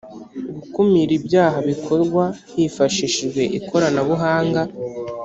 gukumira 0.55 1.11
ibyaha 1.19 1.57
bikorwa 1.69 2.23
hifashishijwe 2.51 3.41
ikoranabuhanga 3.57 4.61